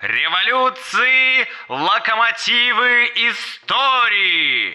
Революции– 0.00 1.46
локомотивы 1.68 3.12
истории. 3.16 4.74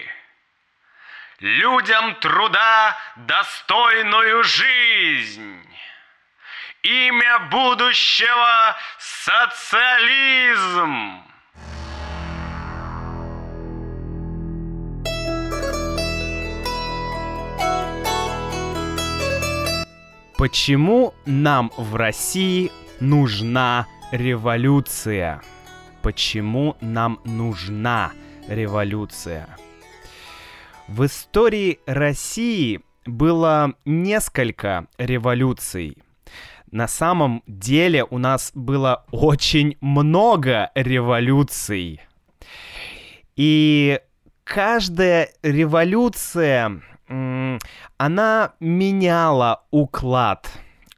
Людям 1.40 2.14
труда 2.20 2.96
достойную 3.16 4.44
жизнь. 4.44 5.68
Имя 6.84 7.40
будущего– 7.50 8.76
социализм. 9.00 10.14
Почему 20.38 21.14
нам 21.24 21.72
в 21.76 21.96
России 21.96 22.70
нужна 23.00 23.88
революция? 24.12 25.40
Почему 26.02 26.76
нам 26.80 27.20
нужна 27.24 28.12
революция? 28.48 29.48
В 30.88 31.06
истории 31.06 31.80
России 31.86 32.80
было 33.04 33.74
несколько 33.84 34.86
революций. 34.98 35.98
На 36.70 36.88
самом 36.88 37.42
деле 37.46 38.04
у 38.04 38.18
нас 38.18 38.52
было 38.54 39.04
очень 39.10 39.76
много 39.80 40.70
революций. 40.74 42.00
И 43.34 44.00
каждая 44.44 45.30
революция 45.42 46.80
она 47.98 48.52
меняла 48.60 49.62
уклад 49.70 50.50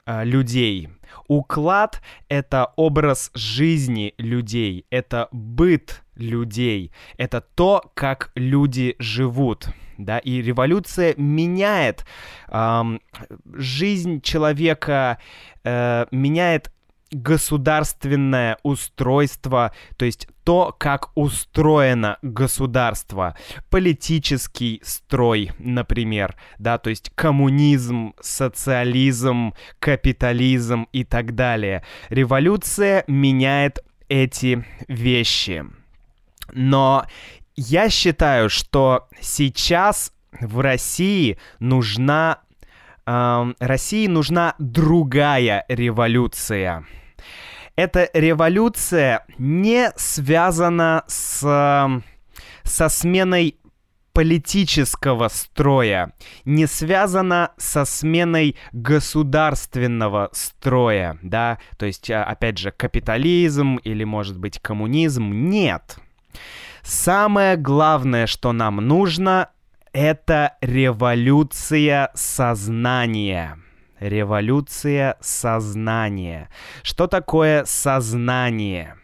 э, 0.06 0.24
людей. 0.24 0.88
Уклад— 1.28 2.02
это 2.28 2.72
образ 2.76 3.30
жизни 3.34 4.14
людей, 4.18 4.86
это 4.90 5.28
быт 5.30 6.02
людей, 6.16 6.90
это 7.16 7.40
то, 7.40 7.92
как 7.94 8.32
люди 8.34 8.96
живут. 8.98 9.68
Да, 9.98 10.18
и 10.18 10.40
революция 10.40 11.14
меняет 11.16 12.04
эм, 12.48 13.00
жизнь 13.52 14.20
человека, 14.20 15.18
э, 15.64 16.06
меняет 16.12 16.72
государственное 17.10 18.58
устройство, 18.62 19.72
то 19.96 20.04
есть 20.04 20.28
то, 20.44 20.74
как 20.78 21.10
устроено 21.14 22.18
государство, 22.22 23.36
политический 23.70 24.80
строй, 24.84 25.52
например, 25.58 26.36
да, 26.58 26.78
то 26.78 26.90
есть 26.90 27.10
коммунизм, 27.14 28.14
социализм, 28.20 29.54
капитализм 29.78 30.86
и 30.92 31.04
так 31.04 31.34
далее. 31.34 31.84
Революция 32.08 33.04
меняет 33.06 33.84
эти 34.08 34.64
вещи. 34.86 35.64
Но 36.52 37.06
я 37.56 37.90
считаю, 37.90 38.48
что 38.48 39.08
сейчас 39.20 40.12
в 40.40 40.60
России 40.60 41.38
нужна 41.58 42.40
России 43.58 44.06
нужна 44.06 44.54
другая 44.58 45.64
революция. 45.68 46.84
Эта 47.74 48.10
революция 48.12 49.24
не 49.38 49.92
связана 49.96 51.04
с, 51.06 51.40
со 52.64 52.88
сменой 52.88 53.56
политического 54.12 55.28
строя, 55.28 56.12
не 56.44 56.66
связана 56.66 57.52
со 57.56 57.84
сменой 57.84 58.56
государственного 58.72 60.28
строя, 60.32 61.18
да, 61.22 61.58
то 61.78 61.86
есть, 61.86 62.10
а, 62.10 62.24
опять 62.24 62.58
же, 62.58 62.72
капитализм 62.72 63.76
или, 63.76 64.04
может 64.04 64.38
быть, 64.38 64.58
коммунизм, 64.58 65.32
нет. 65.32 65.98
Самое 66.82 67.56
главное, 67.56 68.26
что 68.26 68.52
нам 68.52 68.76
нужно, 68.76 69.50
это 69.92 70.56
революция 70.60 72.10
сознания. 72.14 73.58
Революция 74.00 75.16
сознания. 75.20 76.48
Что 76.82 77.06
такое 77.06 77.64
сознание? 77.64 78.96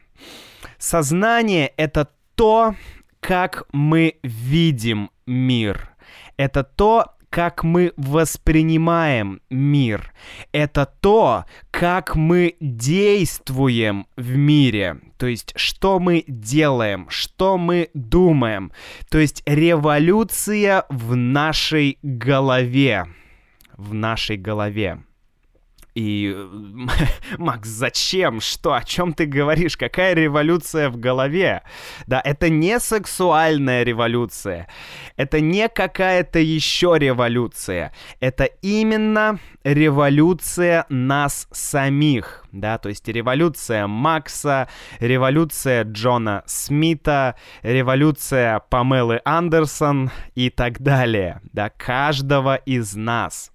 Сознание— 0.79 1.73
это 1.77 2.09
то, 2.35 2.75
как 3.21 3.65
мы 3.73 4.19
видим 4.23 5.11
мир. 5.27 5.91
Это 6.37 6.63
то, 6.63 7.15
как 7.35 7.65
мы 7.65 7.93
воспринимаем 7.97 9.41
мир. 9.51 10.13
Это 10.53 10.87
то, 10.87 11.47
как 11.73 12.15
мы 12.15 12.55
действуем 12.61 14.07
в 14.17 14.37
мире. 14.37 15.01
То 15.25 15.29
есть, 15.29 15.55
что 15.57 16.01
мы 16.01 16.23
делаем, 16.29 17.07
что 17.09 17.57
мы 17.57 17.89
думаем. 17.95 18.73
То 19.09 19.17
есть, 19.17 19.43
революция 19.47 20.85
в 20.91 21.17
нашей 21.17 21.97
голове. 22.03 23.07
В 23.75 23.95
нашей 23.95 24.37
голове. 24.37 25.03
И, 25.95 26.37
Макс, 27.39 27.69
зачем? 27.69 28.41
Что? 28.41 28.75
О 28.75 28.83
чем 28.83 29.13
ты 29.13 29.27
говоришь? 29.27 29.77
Какая 29.77 30.15
революция 30.15 30.91
в 30.91 30.97
голове? 30.97 31.63
Да, 32.07 32.21
это 32.25 32.49
не 32.49 32.81
сексуальная 32.81 33.85
революция. 33.85 34.69
Это 35.17 35.41
не 35.41 35.69
какая-то 35.69 36.41
еще 36.41 36.97
революция. 36.99 37.93
Это 38.19 38.45
именно 38.45 39.39
революция 39.63 40.85
нас 40.89 41.47
самих. 41.53 42.45
Да, 42.51 42.79
то 42.79 42.89
есть 42.89 43.07
революция 43.09 43.87
Макса, 43.87 44.69
революция 44.99 45.85
Джона 45.85 46.43
Смита, 46.47 47.37
революция 47.63 48.61
Памелы 48.69 49.21
Андерсон 49.25 50.11
и 50.35 50.51
так 50.51 50.81
далее. 50.81 51.41
Да, 51.53 51.71
каждого 51.71 52.57
из 52.57 52.95
нас. 52.95 53.53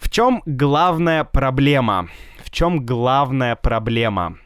В 0.00 0.08
чем 0.08 0.42
главная 0.46 1.24
проблема? 1.24 2.08
В 2.42 2.50
чем 2.50 2.84
главная 2.84 3.54
проблема? 3.54 4.38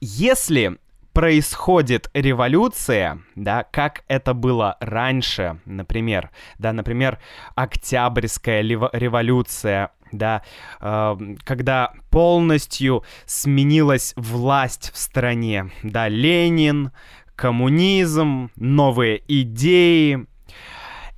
Если 0.00 0.78
происходит 1.12 2.10
революция, 2.14 3.20
да, 3.36 3.64
как 3.70 4.02
это 4.08 4.32
было 4.32 4.78
раньше, 4.80 5.60
например, 5.66 6.30
да, 6.58 6.72
например, 6.72 7.20
Октябрьская 7.54 8.62
революция, 8.62 9.90
да, 10.10 10.42
э, 10.80 11.16
когда 11.44 11.92
полностью 12.10 13.04
сменилась 13.26 14.14
власть 14.16 14.90
в 14.92 14.96
стране, 14.96 15.70
да, 15.82 16.08
Ленин, 16.08 16.92
коммунизм, 17.36 18.50
новые 18.56 19.22
идеи, 19.28 20.26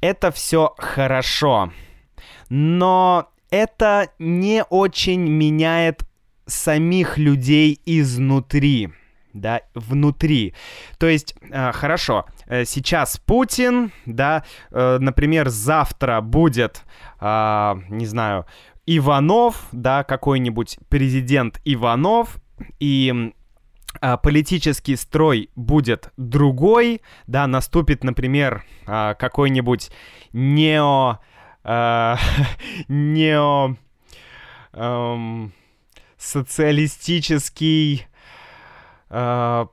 это 0.01 0.33
все 0.33 0.75
хорошо, 0.77 1.73
но 2.49 3.31
это 3.55 4.09
не 4.19 4.65
очень 4.69 5.29
меняет 5.29 6.03
самих 6.47 7.19
людей 7.19 7.81
изнутри 7.87 8.91
да, 9.33 9.63
внутри. 9.75 10.55
То 10.99 11.07
есть, 11.07 11.35
э, 11.51 11.73
хорошо, 11.73 12.25
э, 12.47 12.65
сейчас 12.65 13.17
Путин, 13.19 13.91
да, 14.07 14.45
э, 14.71 14.99
например, 15.01 15.49
завтра 15.49 16.21
будет, 16.21 16.85
э, 17.21 17.75
не 17.89 18.07
знаю, 18.07 18.47
Иванов, 18.87 19.67
да, 19.73 20.05
какой-нибудь 20.05 20.79
президент 20.89 21.61
Иванов, 21.65 22.37
и 22.79 23.33
э, 24.01 24.17
политический 24.23 24.95
строй 24.97 25.51
будет 25.57 26.13
другой, 26.17 27.01
да, 27.27 27.49
наступит, 27.49 28.05
например, 28.05 28.65
э, 28.87 29.15
какой-нибудь 29.19 29.91
нео 30.33 31.19
нео 32.89 33.77
эм, 34.73 35.53
социалистический 36.19 38.07
э, 39.11 39.67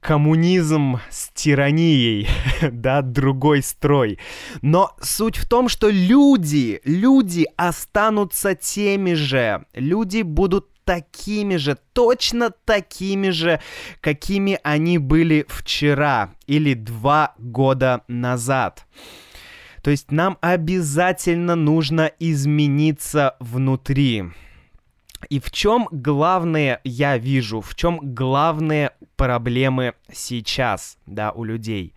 коммунизм 0.00 1.00
с 1.10 1.30
тиранией, 1.34 2.28
да, 2.70 3.02
другой 3.02 3.62
строй. 3.62 4.18
Но 4.62 4.94
суть 5.00 5.36
в 5.36 5.48
том, 5.48 5.68
что 5.68 5.88
люди, 5.88 6.80
люди 6.84 7.46
останутся 7.56 8.54
теми 8.54 9.14
же, 9.14 9.64
люди 9.74 10.22
будут 10.22 10.68
такими 10.84 11.56
же, 11.56 11.78
точно 11.94 12.50
такими 12.50 13.30
же, 13.30 13.60
какими 14.00 14.58
они 14.62 14.98
были 14.98 15.46
вчера 15.48 16.34
или 16.46 16.74
два 16.74 17.34
года 17.38 18.02
назад. 18.06 18.86
То 19.84 19.90
есть 19.90 20.10
нам 20.10 20.38
обязательно 20.40 21.56
нужно 21.56 22.10
измениться 22.18 23.36
внутри. 23.38 24.24
И 25.28 25.38
в 25.38 25.50
чем 25.50 25.88
главные, 25.90 26.80
я 26.84 27.18
вижу, 27.18 27.60
в 27.60 27.74
чем 27.74 28.00
главные 28.14 28.92
проблемы 29.16 29.92
сейчас, 30.10 30.96
да, 31.04 31.32
у 31.32 31.44
людей? 31.44 31.92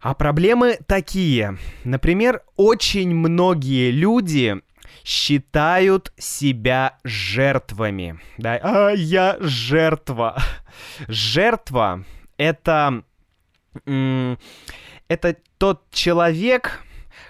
А 0.00 0.14
проблемы 0.14 0.78
такие. 0.86 1.58
Например, 1.84 2.42
очень 2.56 3.14
многие 3.14 3.90
люди 3.90 4.62
считают 5.04 6.14
себя 6.16 6.96
жертвами. 7.04 8.20
Да? 8.38 8.58
А 8.62 8.90
я 8.92 9.36
жертва. 9.38 10.42
Жертва 11.08 12.04
это, 12.38 13.04
это 15.08 15.36
тот 15.58 15.90
человек, 15.90 16.82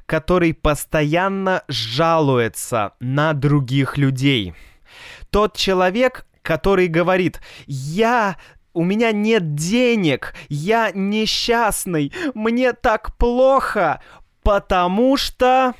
который 0.06 0.54
постоянно 0.54 1.62
жалуется 1.68 2.92
на 3.00 3.32
других 3.32 3.96
людей. 3.96 4.54
Тот 5.30 5.56
человек, 5.56 6.26
который 6.42 6.88
говорит, 6.88 7.40
я 7.66 8.36
у 8.72 8.84
меня 8.84 9.12
нет 9.12 9.54
денег, 9.54 10.34
я 10.48 10.90
несчастный, 10.92 12.12
мне 12.34 12.72
так 12.72 13.16
плохо, 13.16 14.02
потому 14.42 15.16
что 15.16 15.74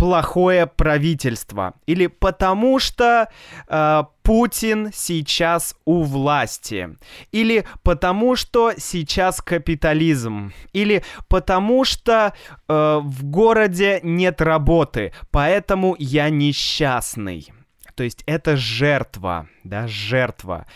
плохое 0.00 0.66
правительство. 0.66 1.74
Или 1.84 2.06
потому 2.06 2.78
что 2.78 3.28
э, 3.68 4.02
Путин 4.22 4.90
сейчас 4.94 5.76
у 5.84 6.04
власти. 6.04 6.96
Или 7.32 7.66
потому 7.82 8.34
что 8.34 8.72
сейчас 8.78 9.42
капитализм. 9.42 10.54
Или 10.72 11.04
потому 11.28 11.84
что 11.84 12.32
э, 12.66 13.00
в 13.02 13.24
городе 13.24 14.00
нет 14.02 14.40
работы, 14.40 15.12
поэтому 15.30 15.96
я 15.98 16.30
несчастный. 16.30 17.52
То 17.94 18.02
есть 18.02 18.22
это 18.24 18.56
жертва, 18.56 19.50
да, 19.64 19.86
жертва, 19.86 20.66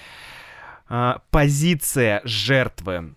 э, 0.91 1.15
позиция 1.31 2.21
жертвы. 2.25 3.15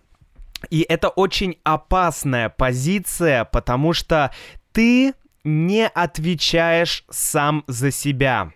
И 0.70 0.86
это 0.88 1.10
очень 1.10 1.58
опасная 1.64 2.48
позиция, 2.48 3.44
потому 3.44 3.92
что 3.92 4.32
ты 4.72 5.12
не 5.48 5.86
отвечаешь 5.86 7.04
сам 7.10 7.64
за 7.66 7.90
себя. 7.90 8.52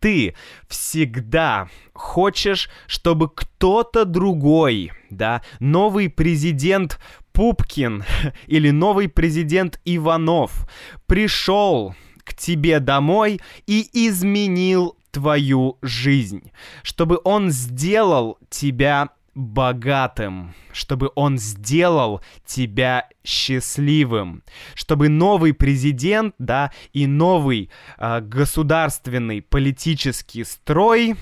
Ты 0.00 0.34
всегда 0.68 1.68
хочешь, 1.92 2.68
чтобы 2.86 3.28
кто-то 3.28 4.04
другой, 4.04 4.92
да, 5.10 5.42
новый 5.60 6.10
президент 6.10 6.98
Пупкин 7.32 8.04
или 8.46 8.70
новый 8.70 9.08
президент 9.08 9.80
Иванов 9.84 10.68
пришел 11.06 11.94
к 12.22 12.34
тебе 12.34 12.80
домой 12.80 13.40
и 13.66 13.88
изменил 13.92 14.96
твою 15.10 15.78
жизнь, 15.82 16.50
чтобы 16.82 17.20
он 17.24 17.50
сделал 17.50 18.38
тебя 18.50 19.10
богатым, 19.34 20.54
чтобы 20.72 21.10
он 21.14 21.38
сделал 21.38 22.20
тебя 22.46 23.08
счастливым, 23.24 24.42
чтобы 24.74 25.08
новый 25.08 25.52
президент, 25.54 26.34
да, 26.38 26.72
и 26.92 27.06
новый 27.06 27.70
э, 27.98 28.20
государственный 28.20 29.42
политический 29.42 30.44
строй 30.44 31.16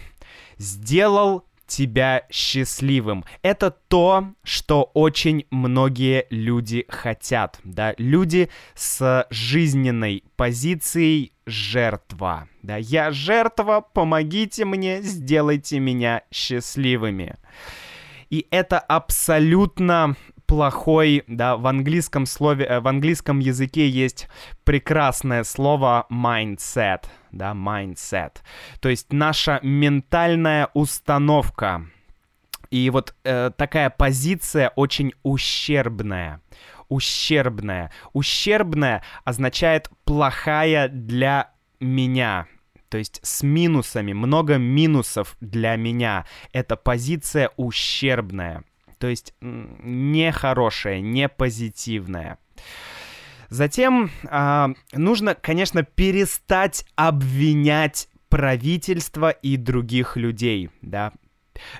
сделал 0.58 1.46
тебя 1.66 2.24
счастливым. 2.30 3.24
Это 3.40 3.70
то, 3.70 4.34
что 4.44 4.90
очень 4.92 5.46
многие 5.50 6.26
люди 6.28 6.84
хотят, 6.88 7.58
да, 7.64 7.94
люди 7.96 8.50
с 8.74 9.26
жизненной 9.30 10.24
позицией 10.36 11.32
жертва, 11.46 12.48
да, 12.62 12.76
я 12.76 13.10
жертва, 13.10 13.80
помогите 13.80 14.66
мне, 14.66 15.00
сделайте 15.00 15.78
меня 15.78 16.22
счастливыми. 16.30 17.36
И 18.32 18.46
это 18.50 18.79
абсолютно 18.79 20.17
плохой, 20.46 21.23
да, 21.26 21.58
в 21.58 21.67
английском 21.67 22.25
слове, 22.25 22.64
э, 22.64 22.81
в 22.81 22.88
английском 22.88 23.40
языке 23.40 23.87
есть 23.87 24.26
прекрасное 24.64 25.44
слово 25.44 26.06
mindset, 26.11 27.05
да, 27.31 27.52
mindset. 27.52 28.37
То 28.81 28.88
есть 28.88 29.12
наша 29.12 29.61
ментальная 29.62 30.70
установка. 30.73 31.87
И 32.70 32.88
вот 32.88 33.14
э, 33.25 33.50
такая 33.55 33.90
позиция 33.90 34.73
очень 34.76 35.12
ущербная. 35.23 36.40
Ущербная. 36.88 37.93
Ущербная 38.14 39.05
означает 39.25 39.90
плохая 40.05 40.88
для 40.88 41.50
меня, 41.81 42.46
то 42.92 42.98
есть 42.98 43.20
с 43.22 43.42
минусами, 43.42 44.12
много 44.12 44.58
минусов 44.58 45.38
для 45.40 45.76
меня. 45.76 46.26
Это 46.52 46.76
позиция 46.76 47.50
ущербная, 47.56 48.64
то 48.98 49.06
есть 49.06 49.32
нехорошая, 49.40 51.00
не 51.00 51.26
позитивная. 51.30 52.36
Затем 53.48 54.10
э, 54.24 54.74
нужно, 54.92 55.34
конечно, 55.34 55.84
перестать 55.84 56.84
обвинять 56.94 58.10
правительство 58.28 59.30
и 59.30 59.56
других 59.56 60.18
людей, 60.18 60.68
да. 60.82 61.14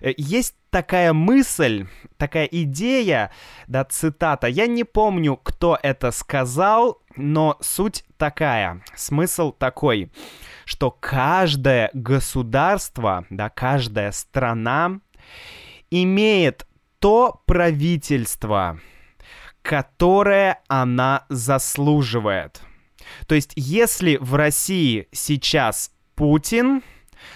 Э, 0.01 0.13
есть 0.17 0.57
такая 0.71 1.13
мысль, 1.13 1.89
такая 2.17 2.47
идея, 2.47 3.31
да, 3.67 3.85
цитата. 3.85 4.47
Я 4.47 4.67
не 4.67 4.85
помню, 4.85 5.37
кто 5.37 5.79
это 5.83 6.11
сказал, 6.11 7.03
но 7.17 7.59
суть 7.61 8.03
такая, 8.17 8.83
смысл 8.97 9.53
такой 9.53 10.11
что 10.65 10.91
каждое 10.91 11.91
государство, 11.93 13.27
да, 13.31 13.49
каждая 13.51 14.13
страна 14.13 15.01
имеет 15.91 16.67
то 16.99 17.43
правительство, 17.47 18.79
которое 19.63 20.61
она 20.69 21.27
заслуживает. 21.29 22.61
То 23.27 23.35
есть, 23.35 23.53
если 23.57 24.17
в 24.21 24.35
России 24.35 25.09
сейчас 25.13 25.91
Путин, 26.15 26.83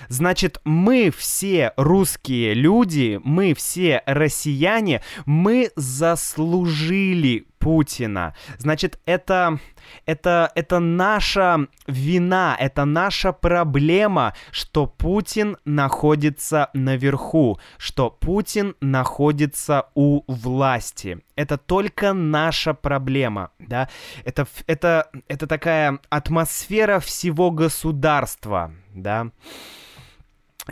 Значит, 0.09 0.61
мы 0.65 1.13
все 1.17 1.73
русские 1.77 2.55
люди, 2.55 3.21
мы 3.23 3.55
все 3.55 4.03
россияне, 4.07 5.03
мы 5.27 5.71
заслужили 5.77 7.47
Путина. 7.67 8.33
Значит, 8.59 9.01
это, 9.07 9.59
это, 10.05 10.53
это 10.55 10.79
наша 10.79 11.67
вина, 11.89 12.57
это 12.61 12.85
наша 12.85 13.33
проблема, 13.33 14.35
что 14.53 14.87
Путин 14.87 15.57
находится 15.65 16.71
наверху, 16.75 17.59
что 17.77 18.11
Путин 18.11 18.77
находится 18.81 19.89
у 19.97 20.23
власти. 20.33 21.19
Это 21.35 21.59
только 21.59 22.13
наша 22.13 22.73
проблема, 22.73 23.51
да? 23.59 23.89
Это, 24.25 24.47
это, 24.69 25.11
это 25.27 25.49
такая 25.49 25.99
атмосфера 26.09 27.01
всего 27.01 27.51
государства, 27.51 28.71
да? 28.95 29.33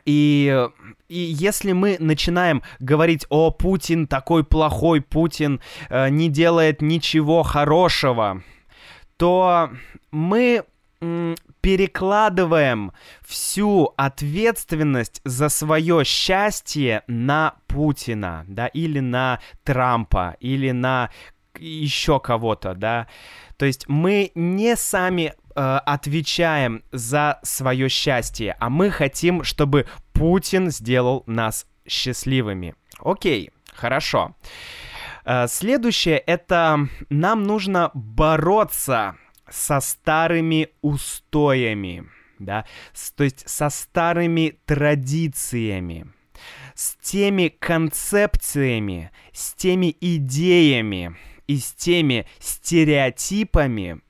И, 0.05 0.69
и 1.08 1.19
если 1.19 1.73
мы 1.73 1.96
начинаем 1.99 2.63
говорить, 2.81 3.27
о, 3.29 3.51
Путин 3.51 4.06
такой 4.06 4.44
плохой, 4.44 5.01
Путин 5.01 5.60
э, 5.89 6.08
не 6.08 6.29
делает 6.29 6.82
ничего 6.82 7.43
хорошего, 7.43 8.43
то 9.17 9.70
мы 10.10 10.65
м, 11.01 11.36
перекладываем 11.60 12.93
всю 13.27 13.94
ответственность 13.96 15.20
за 15.24 15.48
свое 15.48 16.05
счастье 16.05 17.03
на 17.06 17.55
Путина, 17.67 18.44
да, 18.48 18.67
или 18.67 19.01
на 19.01 19.41
Трампа, 19.63 20.36
или 20.41 20.72
на 20.72 21.10
еще 21.58 22.20
кого-то, 22.20 22.74
да. 22.74 23.06
То 23.56 23.67
есть 23.67 23.89
мы 23.89 24.32
не 24.34 24.77
сами 24.77 25.34
э, 25.55 25.61
отвечаем 25.61 26.82
за 26.93 27.39
свое 27.43 27.89
счастье, 27.89 28.56
а 28.58 28.70
мы 28.70 28.91
хотим, 28.91 29.44
чтобы 29.44 29.87
Путин 30.13 30.70
сделал 30.70 31.23
нас 31.27 31.67
счастливыми. 31.87 32.75
Окей, 33.01 33.51
хорошо. 33.73 34.37
Э, 35.25 35.46
следующее 35.49 36.19
это 36.19 36.89
нам 37.11 37.44
нужно 37.44 37.91
бороться 37.94 39.17
со 39.49 39.81
старыми 39.81 40.69
устоями, 40.82 42.08
да, 42.39 42.65
с, 42.93 43.13
то 43.13 43.25
есть 43.25 43.49
со 43.49 43.70
старыми 43.70 44.58
традициями, 44.65 46.06
с 46.75 46.96
теми 46.96 47.49
концепциями, 47.49 49.11
с 49.32 49.55
теми 49.55 49.96
идеями 50.01 51.17
и 51.46 51.58
с 51.58 51.73
теми 51.73 52.27
стереотипами, 52.39 54.01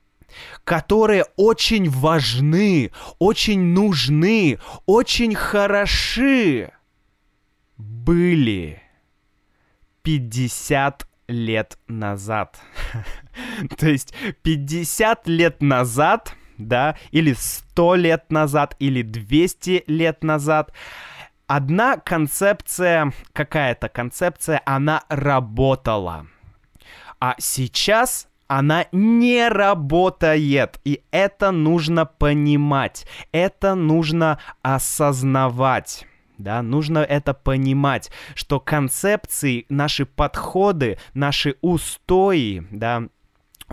которые 0.63 1.25
очень 1.35 1.89
важны, 1.89 2.91
очень 3.19 3.61
нужны, 3.61 4.59
очень 4.85 5.35
хороши 5.35 6.71
были 7.77 8.81
50 10.03 11.07
лет 11.27 11.77
назад. 11.87 12.59
То 13.77 13.89
есть 13.89 14.13
50 14.43 15.27
лет 15.27 15.61
назад, 15.61 16.35
да, 16.57 16.97
или 17.11 17.33
100 17.33 17.95
лет 17.95 18.31
назад, 18.31 18.75
или 18.79 19.01
200 19.01 19.85
лет 19.87 20.23
назад, 20.23 20.71
одна 21.47 21.97
концепция, 21.97 23.11
какая-то 23.33 23.89
концепция, 23.89 24.61
она 24.65 25.03
работала. 25.09 26.27
А 27.19 27.35
сейчас 27.39 28.27
она 28.47 28.85
не 28.91 29.47
работает. 29.47 30.79
И 30.83 31.01
это 31.11 31.51
нужно 31.51 32.05
понимать, 32.05 33.05
это 33.31 33.75
нужно 33.75 34.39
осознавать. 34.61 36.07
Да, 36.37 36.61
нужно 36.61 36.99
это 36.99 37.33
понимать, 37.33 38.11
что 38.33 38.59
концепции, 38.59 39.65
наши 39.69 40.05
подходы, 40.05 40.97
наши 41.13 41.55
устои, 41.61 42.67
да, 42.71 43.03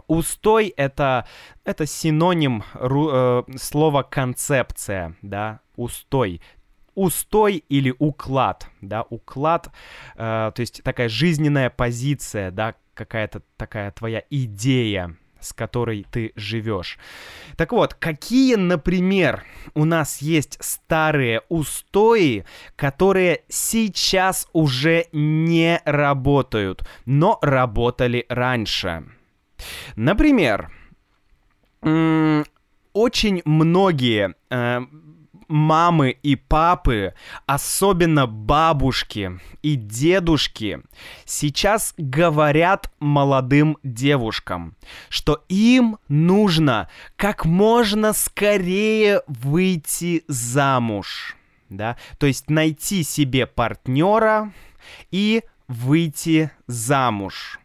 Устой 0.07 0.69
это, 0.69 1.26
это 1.64 1.85
синоним 1.85 2.64
ру, 2.73 3.11
э, 3.12 3.43
слова 3.57 4.02
концепция, 4.02 5.17
да, 5.21 5.61
устой 5.76 6.41
устой 6.95 7.64
или 7.69 7.95
уклад, 7.99 8.69
да, 8.81 9.02
уклад, 9.02 9.71
э, 10.14 10.52
то 10.55 10.61
есть 10.61 10.83
такая 10.83 11.09
жизненная 11.09 11.71
позиция, 11.71 12.50
да, 12.50 12.75
какая-то 13.04 13.42
такая 13.56 13.90
твоя 13.90 14.23
идея, 14.30 15.16
с 15.40 15.52
которой 15.52 16.06
ты 16.11 16.32
живешь. 16.37 16.99
Так 17.56 17.73
вот, 17.73 17.94
какие, 17.94 18.54
например, 18.54 19.44
у 19.75 19.85
нас 19.85 20.23
есть 20.23 20.56
старые 20.61 21.42
устои, 21.49 22.44
которые 22.76 23.42
сейчас 23.49 24.49
уже 24.52 25.06
не 25.12 25.80
работают, 25.85 26.87
но 27.04 27.38
работали 27.42 28.25
раньше? 28.28 29.04
Например, 29.97 30.71
очень 32.92 33.42
многие 33.44 34.35
э, 34.50 34.80
мамы 35.49 36.11
и 36.11 36.37
папы, 36.37 37.14
особенно 37.46 38.26
бабушки 38.26 39.40
и 39.62 39.76
дедушки, 39.76 40.80
сейчас 41.25 41.94
говорят 41.96 42.90
молодым 43.00 43.78
девушкам, 43.82 44.76
что 45.08 45.44
им 45.49 45.99
нужно 46.08 46.88
как 47.16 47.44
можно 47.44 48.12
скорее 48.12 49.22
выйти 49.26 50.25
замуж. 50.28 51.37
Да? 51.68 51.96
То 52.18 52.26
есть 52.26 52.50
найти 52.50 53.02
себе 53.02 53.46
партнера 53.46 54.52
и 55.11 55.42
выйти 55.68 56.50
замуж. 56.66 57.58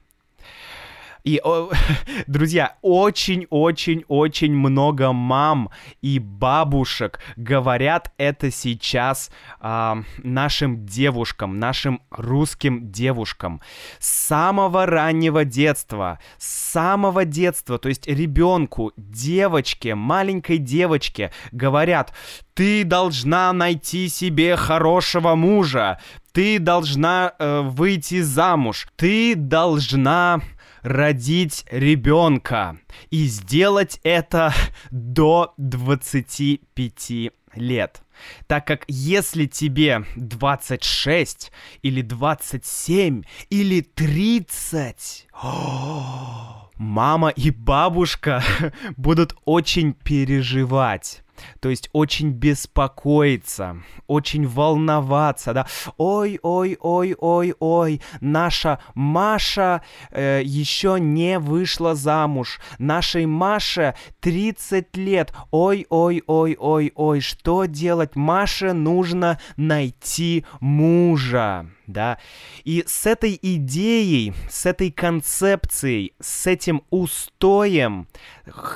И, 1.27 1.41
о, 1.43 1.69
друзья, 2.27 2.77
очень-очень-очень 2.81 4.53
много 4.53 5.11
мам 5.11 5.69
и 6.01 6.19
бабушек 6.19 7.19
говорят 7.35 8.13
это 8.17 8.49
сейчас 8.49 9.29
э, 9.59 9.95
нашим 10.23 10.85
девушкам, 10.85 11.59
нашим 11.59 12.01
русским 12.11 12.93
девушкам. 12.93 13.59
С 13.99 14.07
самого 14.07 14.85
раннего 14.85 15.43
детства, 15.43 16.19
с 16.37 16.47
самого 16.71 17.25
детства, 17.25 17.77
то 17.77 17.89
есть 17.89 18.07
ребенку, 18.07 18.93
девочке, 18.95 19.95
маленькой 19.95 20.59
девочке 20.59 21.33
говорят, 21.51 22.13
ты 22.53 22.85
должна 22.85 23.51
найти 23.51 24.07
себе 24.07 24.55
хорошего 24.55 25.35
мужа, 25.35 25.99
ты 26.31 26.57
должна 26.57 27.33
э, 27.37 27.61
выйти 27.63 28.21
замуж, 28.21 28.87
ты 28.95 29.35
должна 29.35 30.39
родить 30.87 31.65
ребенка 31.69 32.79
и 33.09 33.25
сделать 33.25 33.99
это 34.03 34.53
до 34.89 35.53
25 35.57 37.11
лет. 37.55 38.01
Так 38.47 38.65
как 38.65 38.85
если 38.87 39.45
тебе 39.47 40.05
26 40.15 41.51
или 41.81 42.01
27 42.01 43.23
или 43.49 43.81
30, 43.81 45.27
о, 45.33 46.69
мама 46.77 47.29
и 47.29 47.51
бабушка 47.51 48.41
будут 48.95 49.35
очень 49.43 49.93
переживать 49.93 51.21
то 51.59 51.69
есть 51.69 51.89
очень 51.93 52.31
беспокоиться, 52.31 53.77
очень 54.07 54.47
волноваться, 54.47 55.53
да, 55.53 55.67
ой, 55.97 56.39
ой, 56.41 56.77
ой, 56.79 57.15
ой, 57.17 57.53
ой, 57.59 58.01
наша 58.21 58.79
Маша 58.93 59.81
э, 60.11 60.41
еще 60.43 60.97
не 60.99 61.39
вышла 61.39 61.95
замуж, 61.95 62.59
нашей 62.77 63.25
Маше 63.25 63.95
30 64.21 64.95
лет, 64.97 65.33
ой, 65.51 65.85
ой, 65.89 66.23
ой, 66.27 66.55
ой, 66.59 66.91
ой, 66.95 67.21
что 67.21 67.65
делать? 67.65 68.15
Маше 68.15 68.73
нужно 68.73 69.39
найти 69.55 70.45
мужа 70.59 71.67
да. 71.87 72.19
И 72.65 72.83
с 72.85 73.05
этой 73.05 73.39
идеей, 73.41 74.33
с 74.49 74.65
этой 74.65 74.91
концепцией, 74.91 76.13
с 76.19 76.45
этим 76.45 76.83
устоем, 76.89 78.07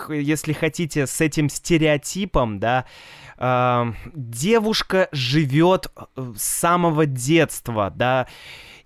если 0.10 0.54
хотите, 0.54 1.06
с 1.06 1.20
этим 1.22 1.50
стереотипом, 1.50 2.51
да, 2.60 2.86
э, 3.38 3.94
девушка 4.14 5.10
живет 5.12 5.92
э, 5.96 6.34
с 6.36 6.44
самого 6.44 7.06
детства, 7.06 7.92
да. 7.96 8.28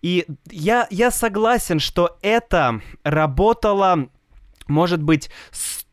И 0.02 0.26
я, 0.52 0.88
я 0.92 1.12
согласен, 1.12 1.80
что 1.80 2.18
это 2.22 2.82
работало, 3.04 4.10
может 4.68 5.02
быть, 5.02 5.30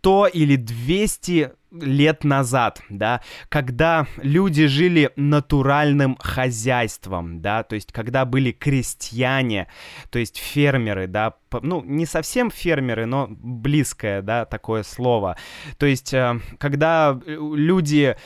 100 0.03 0.27
или 0.33 0.57
200 0.57 1.53
лет 1.71 2.25
назад, 2.25 2.83
да, 2.89 3.21
когда 3.49 4.09
люди 4.17 4.67
жили 4.67 5.13
натуральным 5.15 6.17
хозяйством, 6.19 7.41
да, 7.41 7.63
то 7.63 7.77
есть 7.77 7.93
когда 7.93 8.25
были 8.25 8.51
крестьяне, 8.51 9.69
то 10.11 10.19
есть 10.19 10.39
фермеры, 10.39 11.07
да, 11.07 11.35
ну, 11.53 11.85
не 11.85 12.05
совсем 12.05 12.51
фермеры, 12.51 13.07
но 13.07 13.29
близкое, 13.31 14.23
да, 14.23 14.45
такое 14.45 14.83
слово. 14.83 15.37
То 15.79 15.87
есть 15.87 16.13
э, 16.13 16.41
когда 16.59 17.19
люди... 17.25 18.17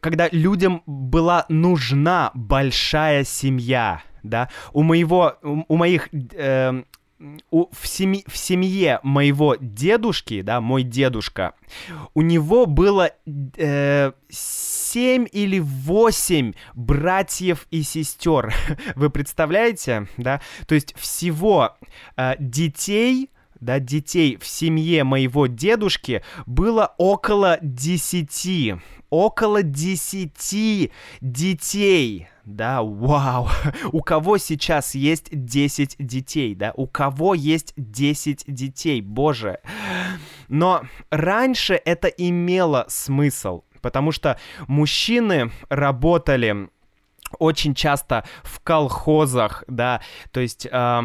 когда 0.00 0.28
людям 0.32 0.82
была 0.86 1.44
нужна 1.50 2.30
большая 2.34 3.24
семья, 3.24 4.00
да, 4.22 4.48
у 4.72 4.82
моего, 4.82 5.36
у, 5.42 5.76
моих 5.76 6.08
э, 6.12 6.82
у, 7.50 7.68
в, 7.72 7.86
семи, 7.86 8.24
в 8.26 8.36
семье 8.36 9.00
моего 9.02 9.56
дедушки, 9.60 10.42
да, 10.42 10.60
мой 10.60 10.82
дедушка, 10.82 11.54
у 12.14 12.22
него 12.22 12.66
было 12.66 13.10
э, 13.56 14.12
7 14.28 15.26
или 15.30 15.58
8 15.58 16.52
братьев 16.74 17.66
и 17.70 17.82
сестер. 17.82 18.54
Вы 18.96 19.10
представляете, 19.10 20.08
да? 20.16 20.40
То 20.66 20.74
есть 20.74 20.94
всего 20.96 21.76
э, 22.16 22.34
детей 22.38 23.30
да, 23.60 23.78
детей 23.78 24.36
в 24.36 24.46
семье 24.46 25.04
моего 25.04 25.46
дедушки 25.46 26.22
было 26.44 26.94
около 26.98 27.58
10. 27.62 28.74
Около 29.08 29.62
10 29.62 30.90
детей. 31.20 32.28
Да, 32.44 32.82
вау. 32.82 33.48
У 33.92 34.02
кого 34.02 34.38
сейчас 34.38 34.94
есть 34.94 35.28
10 35.30 35.96
детей, 35.98 36.54
да? 36.54 36.72
У 36.76 36.86
кого 36.86 37.34
есть 37.34 37.72
10 37.76 38.44
детей, 38.46 39.00
боже. 39.00 39.60
Но 40.48 40.82
раньше 41.10 41.80
это 41.84 42.08
имело 42.08 42.84
смысл, 42.88 43.62
потому 43.80 44.12
что 44.12 44.38
мужчины 44.66 45.50
работали 45.70 46.68
очень 47.38 47.74
часто 47.74 48.24
в 48.42 48.60
колхозах, 48.60 49.64
да, 49.66 50.00
то 50.30 50.38
есть 50.38 50.68
э, 50.70 51.02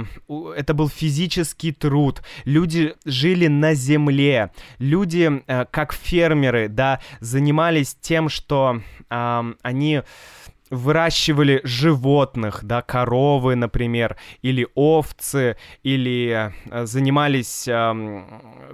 это 0.55 0.73
был 0.75 0.87
физический 0.87 1.71
труд, 1.71 2.21
люди 2.45 2.95
жили 3.03 3.47
на 3.47 3.73
земле, 3.73 4.51
люди, 4.77 5.41
э, 5.47 5.65
как 5.71 5.93
фермеры, 5.93 6.67
да, 6.67 6.99
занимались 7.19 7.97
тем, 7.99 8.29
что 8.29 8.81
э, 9.09 9.53
они 9.63 10.03
выращивали 10.69 11.61
животных, 11.63 12.63
да, 12.63 12.81
коровы, 12.81 13.55
например, 13.55 14.17
или 14.41 14.67
овцы, 14.75 15.57
или 15.83 16.51
э, 16.69 16.85
занимались 16.85 17.67
э, 17.67 18.23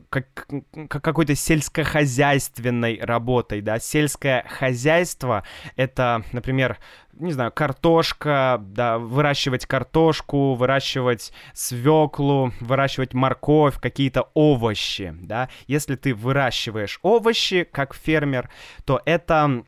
как, 0.09 0.47
какой-то 0.89 1.35
сельскохозяйственной 1.35 2.99
работой, 3.01 3.61
да, 3.61 3.79
сельское 3.79 4.45
хозяйство— 4.47 5.43
это, 5.75 6.23
например, 6.31 6.77
не 7.17 7.31
знаю, 7.31 7.51
картошка, 7.51 8.57
да, 8.61 8.97
выращивать 8.97 9.65
картошку, 9.65 10.55
выращивать 10.55 11.31
свеклу, 11.53 12.51
выращивать 12.59 13.13
морковь, 13.13 13.79
какие-то 13.79 14.29
овощи, 14.33 15.15
да. 15.21 15.49
Если 15.67 15.95
ты 15.95 16.13
выращиваешь 16.13 16.99
овощи, 17.01 17.63
как 17.63 17.95
фермер, 17.95 18.49
то 18.85 19.01
это 19.05 19.63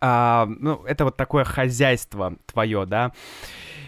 а, 0.00 0.46
ну, 0.46 0.82
это 0.84 1.04
вот 1.04 1.16
такое 1.16 1.44
хозяйство 1.44 2.36
твое, 2.46 2.86
да. 2.86 3.12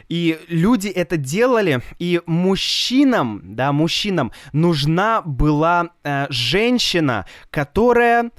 И 0.09 0.39
люди 0.49 0.89
это 0.89 1.17
делали, 1.17 1.81
и 1.99 2.21
мужчинам, 2.27 3.41
да, 3.57 3.73
мужчинам 3.73 4.33
нужна 4.53 5.23
была 5.23 5.91
э, 6.03 6.27
женщина, 6.29 7.27
которая, 7.51 8.31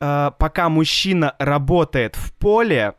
э, 0.00 0.30
пока 0.38 0.68
мужчина 0.68 1.34
работает 1.38 2.16
в 2.16 2.34
поле, 2.34 2.94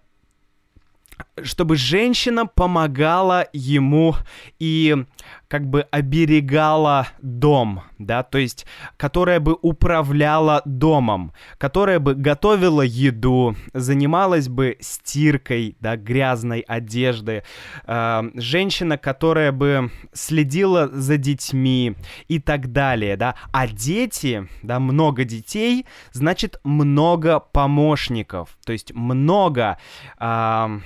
чтобы 1.43 1.75
женщина 1.75 2.45
помогала 2.45 3.47
ему 3.51 4.15
и 4.59 5.05
как 5.47 5.69
бы 5.69 5.81
оберегала 5.91 7.07
дом, 7.21 7.81
да, 7.99 8.23
то 8.23 8.37
есть 8.37 8.65
которая 8.97 9.39
бы 9.39 9.57
управляла 9.61 10.61
домом, 10.65 11.33
которая 11.57 11.99
бы 11.99 12.15
готовила 12.15 12.81
еду, 12.81 13.55
занималась 13.73 14.47
бы 14.49 14.77
стиркой, 14.79 15.77
да, 15.79 15.97
грязной 15.97 16.61
одежды, 16.61 17.43
э, 17.85 18.23
женщина, 18.35 18.97
которая 18.97 19.51
бы 19.51 19.91
следила 20.13 20.87
за 20.87 21.17
детьми 21.17 21.95
и 22.27 22.39
так 22.39 22.71
далее, 22.71 23.17
да, 23.17 23.35
а 23.51 23.67
дети, 23.67 24.47
да, 24.63 24.79
много 24.79 25.25
детей, 25.25 25.85
значит 26.11 26.59
много 26.63 27.39
помощников, 27.39 28.57
то 28.65 28.73
есть 28.73 28.93
много 28.93 29.77
э, 30.19 30.79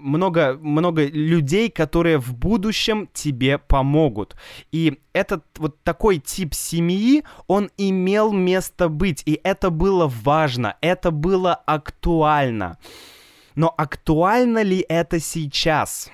много, 0.00 0.58
много 0.60 1.06
людей, 1.06 1.70
которые 1.70 2.18
в 2.18 2.34
будущем 2.34 3.08
тебе 3.12 3.58
помогут. 3.58 4.36
И 4.72 5.00
этот 5.12 5.44
вот 5.58 5.82
такой 5.82 6.18
тип 6.18 6.54
семьи, 6.54 7.24
он 7.46 7.70
имел 7.76 8.32
место 8.32 8.88
быть, 8.88 9.22
и 9.26 9.40
это 9.42 9.70
было 9.70 10.06
важно, 10.06 10.76
это 10.80 11.10
было 11.10 11.54
актуально. 11.54 12.78
Но 13.54 13.72
актуально 13.76 14.62
ли 14.62 14.84
это 14.88 15.18
сейчас? 15.18 16.10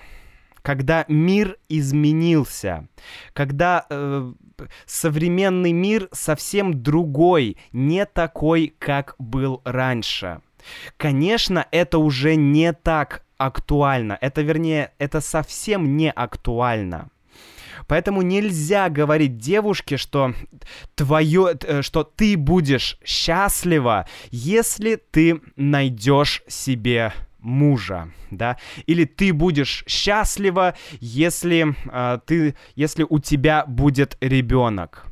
Когда 0.62 1.04
мир 1.08 1.58
изменился, 1.68 2.86
когда 3.32 3.84
э, 3.90 4.32
современный 4.86 5.72
мир 5.72 6.08
совсем 6.12 6.82
другой, 6.82 7.56
не 7.72 8.06
такой, 8.06 8.72
как 8.78 9.16
был 9.18 9.60
раньше. 9.64 10.40
Конечно, 10.96 11.66
это 11.70 11.98
уже 11.98 12.36
не 12.36 12.72
так 12.72 13.21
актуально. 13.38 14.18
Это, 14.20 14.42
вернее, 14.42 14.92
это 14.98 15.20
совсем 15.20 15.96
не 15.96 16.10
актуально. 16.10 17.10
Поэтому 17.86 18.22
нельзя 18.22 18.88
говорить 18.88 19.38
девушке, 19.38 19.96
что 19.96 20.34
твое, 20.94 21.56
э, 21.62 21.82
что 21.82 22.04
ты 22.04 22.36
будешь 22.36 22.98
счастлива, 23.04 24.06
если 24.30 24.96
ты 24.96 25.40
найдешь 25.56 26.42
себе 26.46 27.12
мужа, 27.40 28.08
да, 28.30 28.56
или 28.86 29.04
ты 29.04 29.32
будешь 29.32 29.84
счастлива, 29.86 30.74
если 31.00 31.74
э, 31.92 32.18
ты, 32.24 32.54
если 32.76 33.04
у 33.08 33.18
тебя 33.18 33.64
будет 33.66 34.16
ребенок. 34.20 35.11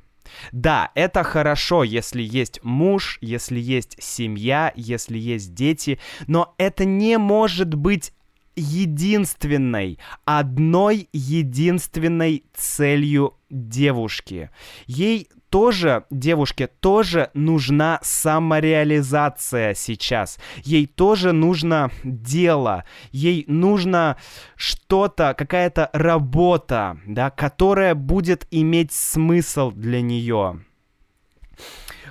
Да, 0.52 0.90
это 0.94 1.22
хорошо, 1.22 1.84
если 1.84 2.22
есть 2.22 2.60
муж, 2.62 3.18
если 3.20 3.58
есть 3.58 3.96
семья, 4.02 4.72
если 4.76 5.18
есть 5.18 5.54
дети, 5.54 5.98
но 6.26 6.54
это 6.58 6.84
не 6.84 7.18
может 7.18 7.74
быть 7.74 8.12
единственной, 8.60 9.98
одной 10.24 11.08
единственной 11.12 12.44
целью 12.54 13.34
девушки. 13.50 14.50
Ей 14.86 15.28
тоже, 15.50 16.04
девушке 16.10 16.68
тоже 16.68 17.30
нужна 17.34 17.98
самореализация 18.02 19.74
сейчас. 19.74 20.38
Ей 20.62 20.86
тоже 20.86 21.32
нужно 21.32 21.90
дело. 22.04 22.84
Ей 23.10 23.44
нужно 23.48 24.16
что-то, 24.56 25.34
какая-то 25.36 25.90
работа, 25.92 26.98
да, 27.04 27.30
которая 27.30 27.94
будет 27.94 28.46
иметь 28.50 28.92
смысл 28.92 29.72
для 29.72 30.00
нее. 30.00 30.60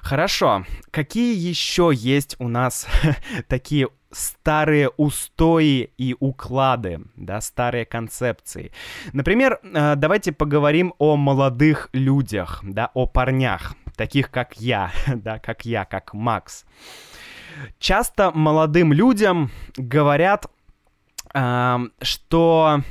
Хорошо. 0.02 0.66
Какие 0.92 1.36
еще 1.36 1.92
есть 1.94 2.36
у 2.40 2.48
нас 2.48 2.88
такие 3.48 3.90
старые 4.12 4.90
устои 4.90 5.92
и 5.98 6.16
уклады, 6.20 7.02
да, 7.16 7.42
старые 7.42 7.86
концепции. 7.86 8.72
Например, 9.14 9.60
э, 9.64 9.96
давайте 9.96 10.32
поговорим 10.32 10.94
о 10.98 11.16
молодых 11.16 11.90
людях, 11.94 12.62
да, 12.64 12.92
о 12.94 13.06
парнях, 13.06 13.76
таких 13.96 14.32
как 14.32 14.58
я, 14.58 14.92
да, 15.08 15.40
как 15.40 15.66
я, 15.66 15.86
как 15.86 16.14
Макс. 16.14 16.66
Часто 17.80 18.32
молодым 18.32 18.94
людям 18.94 19.52
говорят, 19.76 20.48
что 22.02 22.82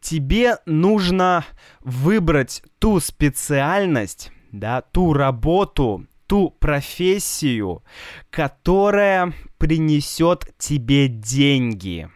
тебе 0.00 0.58
нужно 0.66 1.44
выбрать 1.80 2.62
ту 2.78 3.00
специальность, 3.00 4.30
да, 4.52 4.82
ту 4.82 5.12
работу, 5.12 6.06
ту 6.26 6.50
профессию, 6.50 7.82
которая 8.30 9.32
принесет 9.58 10.54
тебе 10.58 11.08
деньги. 11.08 12.10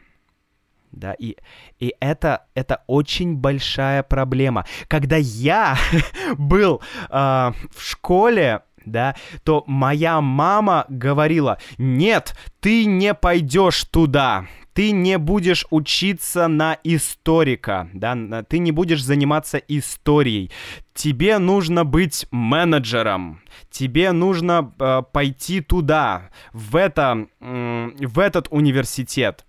Да, 0.92 1.12
и, 1.12 1.37
и 1.79 1.94
это, 2.01 2.46
это 2.55 2.83
очень 2.88 3.37
большая 3.37 4.03
проблема. 4.03 4.66
Когда 4.88 5.16
я 5.16 5.79
был 6.37 6.83
э, 7.09 7.12
в 7.12 7.81
школе, 7.81 8.62
да, 8.85 9.14
то 9.44 9.62
моя 9.66 10.20
мама 10.20 10.87
говорила, 10.88 11.59
нет, 11.79 12.35
ты 12.61 12.87
не 12.87 13.14
пойдешь 13.14 13.85
туда, 13.85 14.46
ты 14.72 14.92
не 14.92 15.18
будешь 15.18 15.66
учиться 15.70 16.48
на 16.48 16.78
историка, 16.85 17.88
да, 17.92 18.42
ты 18.48 18.59
не 18.59 18.72
будешь 18.72 19.02
заниматься 19.02 19.59
историей. 19.59 20.50
Тебе 20.94 21.38
нужно 21.38 21.85
быть 21.85 22.26
менеджером, 22.30 23.40
тебе 23.70 24.12
нужно 24.12 24.72
э, 24.78 25.02
пойти 25.12 25.61
туда, 25.61 26.30
в, 26.52 26.76
это, 26.76 27.26
э, 27.40 27.90
в 28.00 28.18
этот 28.18 28.48
университет. 28.50 29.44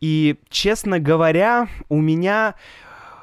И, 0.00 0.36
честно 0.50 0.98
говоря, 0.98 1.68
у 1.88 2.00
меня 2.00 2.54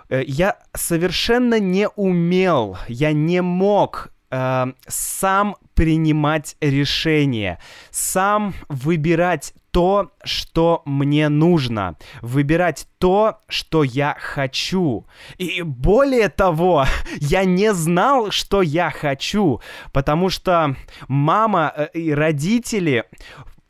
э, 0.09 0.23
я 0.25 0.57
совершенно 0.73 1.59
не 1.59 1.87
умел, 1.89 2.77
я 2.87 3.13
не 3.13 3.41
мог 3.41 4.11
э, 4.31 4.65
сам 4.87 5.55
принимать 5.81 6.57
решения, 6.61 7.57
сам 7.89 8.53
выбирать 8.69 9.55
то, 9.71 10.11
что 10.23 10.83
мне 10.85 11.27
нужно, 11.27 11.95
выбирать 12.21 12.85
то, 12.99 13.39
что 13.47 13.83
я 13.83 14.15
хочу. 14.19 15.07
И 15.39 15.63
более 15.63 16.29
того, 16.29 16.85
я 17.15 17.45
не 17.45 17.73
знал, 17.73 18.29
что 18.29 18.61
я 18.61 18.91
хочу, 18.91 19.59
потому 19.91 20.29
что 20.29 20.75
мама 21.07 21.73
э, 21.75 21.87
и 21.95 22.13
родители 22.13 23.05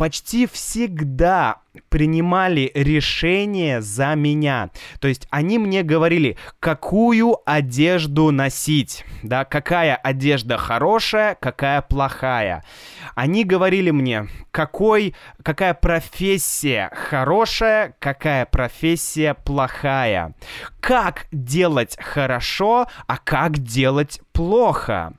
почти 0.01 0.47
всегда 0.47 1.57
принимали 1.89 2.71
решения 2.73 3.81
за 3.81 4.15
меня. 4.15 4.71
То 4.99 5.07
есть 5.07 5.27
они 5.29 5.59
мне 5.59 5.83
говорили, 5.83 6.37
какую 6.59 7.37
одежду 7.45 8.31
носить, 8.31 9.05
да, 9.21 9.45
какая 9.45 9.95
одежда 9.95 10.57
хорошая, 10.57 11.37
какая 11.39 11.83
плохая. 11.83 12.63
Они 13.13 13.43
говорили 13.43 13.91
мне, 13.91 14.27
какой, 14.49 15.13
какая 15.43 15.75
профессия 15.75 16.89
хорошая, 16.95 17.95
какая 17.99 18.47
профессия 18.47 19.35
плохая. 19.35 20.33
Как 20.79 21.27
делать 21.31 21.95
хорошо, 22.01 22.87
а 23.05 23.17
как 23.17 23.59
делать 23.59 24.19
плохо. 24.33 25.13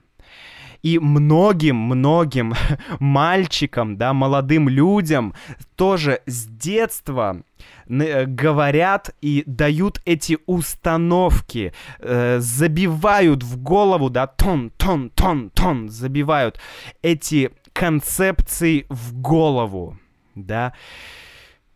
И 0.82 0.98
многим-многим 0.98 2.54
мальчикам, 2.98 3.96
да, 3.96 4.12
молодым 4.12 4.68
людям 4.68 5.34
тоже 5.76 6.20
с 6.26 6.46
детства 6.46 7.42
э, 7.88 8.24
говорят 8.26 9.14
и 9.20 9.44
дают 9.46 10.00
эти 10.04 10.38
установки, 10.46 11.72
э, 12.00 12.38
забивают 12.40 13.44
в 13.44 13.62
голову, 13.62 14.10
да, 14.10 14.26
тон, 14.26 14.70
тон, 14.76 15.10
тон, 15.10 15.50
тон, 15.50 15.88
забивают 15.88 16.58
эти 17.02 17.52
концепции 17.72 18.86
в 18.88 19.14
голову, 19.14 19.98
да. 20.34 20.72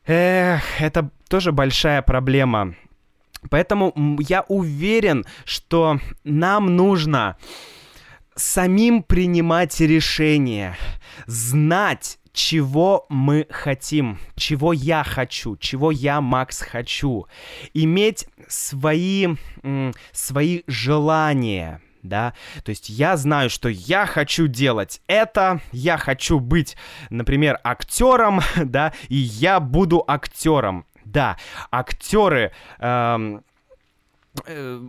Эх, 0.07 0.81
это 0.81 1.11
тоже 1.29 1.53
большая 1.53 2.03
проблема. 2.03 2.75
Поэтому 3.51 3.93
я 4.21 4.45
уверен, 4.49 5.25
что 5.45 6.01
нам 6.25 6.77
нужно 6.77 7.37
самим 8.37 9.03
принимать 9.03 9.81
решения, 9.81 10.77
знать, 11.27 12.19
чего 12.33 13.07
мы 13.09 13.47
хотим, 13.51 14.19
чего 14.37 14.73
я 14.73 15.03
хочу, 15.03 15.57
чего 15.57 15.91
я, 15.91 16.21
Макс, 16.21 16.61
хочу, 16.61 17.27
иметь 17.73 18.29
свои, 18.47 19.37
свои 20.13 20.63
желания, 20.67 21.81
да, 22.03 22.35
то 22.63 22.71
есть 22.71 22.91
я 22.91 23.17
знаю, 23.17 23.49
что 23.51 23.69
я 23.71 24.07
хочу 24.07 24.47
делать 24.47 25.01
это, 25.07 25.61
я 25.73 25.97
хочу 25.97 26.39
быть, 26.39 26.77
например, 27.09 27.59
актером, 27.65 28.41
да, 28.57 28.93
и 29.09 29.17
я 29.17 29.59
буду 29.59 30.05
актером, 30.07 30.85
да, 31.05 31.39
актеры 31.71 32.53
эм, 32.79 33.43
э, 34.45 34.81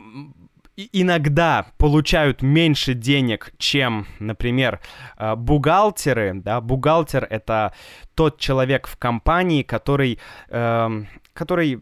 иногда 0.77 1.67
получают 1.77 2.41
меньше 2.41 2.93
денег, 2.93 3.51
чем, 3.57 4.07
например, 4.19 4.79
э, 5.17 5.35
бухгалтеры. 5.35 6.33
Да? 6.35 6.61
Бухгалтер— 6.61 7.25
это 7.29 7.73
тот 8.15 8.39
человек 8.39 8.87
в 8.87 8.97
компании, 8.97 9.63
который, 9.63 10.19
э, 10.49 11.03
который 11.33 11.81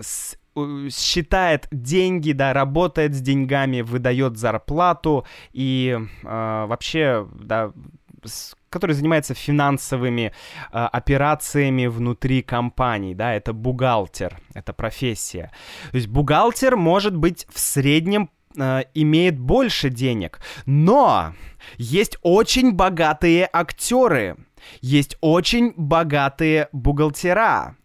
с, 0.00 0.36
считает 0.90 1.66
деньги, 1.70 2.32
да, 2.32 2.52
работает 2.52 3.14
с 3.14 3.20
деньгами, 3.20 3.80
выдает 3.80 4.36
зарплату 4.36 5.26
и 5.52 5.98
э, 5.98 6.06
вообще, 6.66 7.26
да, 7.32 7.72
который 8.70 8.94
занимается 8.94 9.34
финансовыми 9.34 10.32
э, 10.72 10.78
операциями 10.92 11.86
внутри 11.86 12.42
компаний, 12.42 13.14
да, 13.14 13.34
это 13.34 13.52
бухгалтер, 13.52 14.40
это 14.54 14.72
профессия. 14.72 15.50
То 15.90 15.96
есть 15.96 16.08
бухгалтер 16.08 16.76
может 16.76 17.16
быть 17.16 17.46
в 17.52 17.58
среднем 17.58 18.30
э, 18.56 18.84
имеет 18.94 19.38
больше 19.38 19.90
денег, 19.90 20.40
но 20.66 21.34
есть 21.76 22.16
очень 22.22 22.72
богатые 22.72 23.48
актеры, 23.52 24.36
есть 24.80 25.16
очень 25.20 25.74
богатые 25.76 26.68
бухгалтера. 26.72 27.76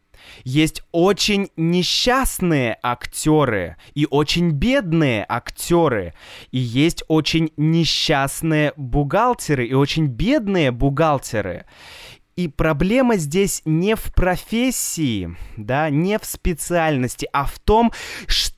Есть 0.43 0.83
очень 0.91 1.49
несчастные 1.55 2.77
актеры 2.81 3.77
и 3.93 4.07
очень 4.09 4.51
бедные 4.51 5.25
актеры. 5.27 6.13
И 6.51 6.59
есть 6.59 7.03
очень 7.07 7.51
несчастные 7.57 8.73
бухгалтеры 8.75 9.65
и 9.65 9.73
очень 9.73 10.07
бедные 10.07 10.71
бухгалтеры. 10.71 11.65
И 12.35 12.47
проблема 12.47 13.17
здесь 13.17 13.63
не 13.65 13.95
в 13.95 14.13
профессии, 14.13 15.35
да, 15.57 15.89
не 15.89 16.19
в 16.19 16.25
специальности, 16.25 17.27
а 17.33 17.45
в 17.45 17.57
том, 17.57 17.91
что 18.27 18.56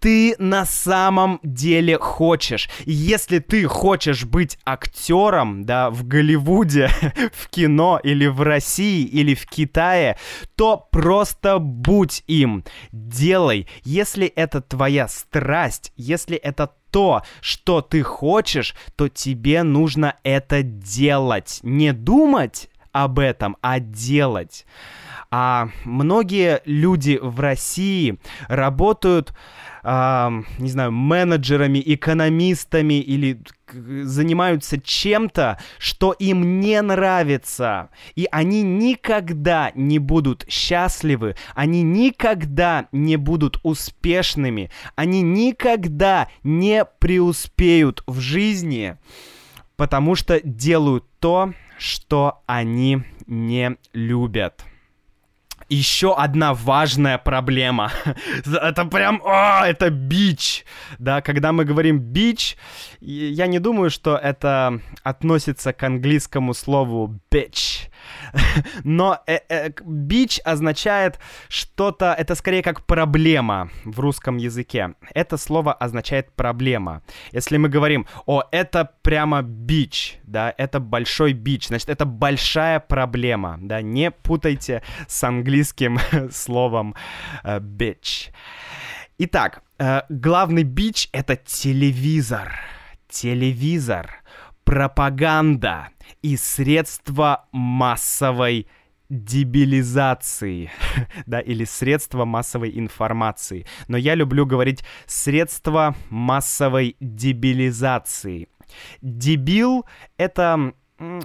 ты 0.00 0.34
на 0.38 0.64
самом 0.66 1.40
деле 1.42 1.98
хочешь. 1.98 2.68
Если 2.84 3.38
ты 3.38 3.66
хочешь 3.66 4.24
быть 4.24 4.58
актером, 4.64 5.64
да, 5.64 5.90
в 5.90 6.06
Голливуде, 6.06 6.90
в 7.32 7.48
кино 7.48 8.00
или 8.02 8.26
в 8.26 8.42
России 8.42 9.04
или 9.04 9.34
в 9.34 9.46
Китае, 9.46 10.18
то 10.56 10.88
просто 10.90 11.58
будь 11.58 12.24
им. 12.26 12.64
Делай. 12.92 13.68
Если 13.84 14.26
это 14.26 14.60
твоя 14.60 15.08
страсть, 15.08 15.92
если 15.96 16.36
это 16.36 16.72
то, 16.90 17.22
что 17.40 17.80
ты 17.80 18.02
хочешь, 18.02 18.74
то 18.96 19.08
тебе 19.08 19.62
нужно 19.62 20.16
это 20.24 20.62
делать. 20.62 21.60
Не 21.62 21.92
думать, 21.92 22.68
об 22.92 23.18
этом, 23.18 23.56
а 23.60 23.80
делать. 23.80 24.66
А 25.30 25.68
многие 25.84 26.62
люди 26.64 27.18
в 27.20 27.38
России 27.40 28.18
работают, 28.48 29.34
а, 29.82 30.32
не 30.58 30.70
знаю, 30.70 30.90
менеджерами, 30.90 31.82
экономистами 31.84 32.94
или 32.94 33.42
занимаются 33.70 34.80
чем-то, 34.80 35.58
что 35.78 36.12
им 36.12 36.60
не 36.60 36.80
нравится. 36.80 37.90
И 38.16 38.26
они 38.32 38.62
никогда 38.62 39.70
не 39.74 39.98
будут 39.98 40.46
счастливы, 40.48 41.36
они 41.54 41.82
никогда 41.82 42.88
не 42.92 43.16
будут 43.16 43.60
успешными, 43.64 44.70
они 44.96 45.20
никогда 45.20 46.28
не 46.42 46.86
преуспеют 46.86 48.02
в 48.06 48.18
жизни, 48.18 48.96
потому 49.76 50.14
что 50.14 50.40
делают 50.40 51.04
то, 51.20 51.52
что 51.78 52.42
они 52.46 53.02
не 53.26 53.76
любят. 53.92 54.64
Еще 55.68 56.14
одна 56.14 56.54
важная 56.54 57.18
проблема. 57.18 57.92
это 58.44 58.86
прям, 58.86 59.20
о, 59.24 59.66
это 59.66 59.90
бич. 59.90 60.64
Да, 60.98 61.20
когда 61.20 61.52
мы 61.52 61.66
говорим 61.66 61.98
бич, 61.98 62.56
я 63.00 63.46
не 63.46 63.58
думаю, 63.58 63.90
что 63.90 64.16
это 64.16 64.80
относится 65.02 65.74
к 65.74 65.82
английскому 65.82 66.54
слову 66.54 67.20
bitch. 67.30 67.77
Но 68.84 69.18
э, 69.26 69.38
э, 69.48 69.70
бич 69.84 70.40
означает 70.44 71.18
что-то, 71.48 72.14
это 72.18 72.34
скорее 72.34 72.62
как 72.62 72.86
проблема 72.86 73.70
в 73.84 74.00
русском 74.00 74.36
языке. 74.36 74.94
Это 75.14 75.36
слово 75.36 75.72
означает 75.72 76.32
проблема. 76.32 77.02
Если 77.32 77.56
мы 77.56 77.68
говорим, 77.68 78.06
о, 78.26 78.42
это 78.50 78.90
прямо 79.02 79.42
бич, 79.42 80.18
да, 80.24 80.54
это 80.58 80.80
большой 80.80 81.32
бич, 81.32 81.68
значит, 81.68 81.88
это 81.88 82.04
большая 82.04 82.80
проблема, 82.80 83.58
да, 83.60 83.82
не 83.82 84.10
путайте 84.10 84.82
с 85.06 85.24
английским 85.24 85.98
словом 86.30 86.94
э, 87.44 87.58
bitch. 87.58 88.30
Итак, 89.18 89.62
э, 89.78 90.02
главный 90.08 90.62
бич— 90.62 91.08
это 91.12 91.36
телевизор. 91.36 92.54
Телевизор 93.08 94.22
пропаганда 94.64 95.88
и 96.22 96.36
средства 96.36 97.46
массовой 97.52 98.66
дебилизации, 99.08 100.70
да, 101.26 101.40
или 101.40 101.64
средства 101.64 102.24
массовой 102.24 102.78
информации. 102.78 103.66
Но 103.88 103.96
я 103.96 104.14
люблю 104.14 104.46
говорить 104.46 104.84
средства 105.06 105.94
массовой 106.10 106.96
дебилизации. 107.00 108.48
Дебил— 109.00 109.86
это 110.18 110.74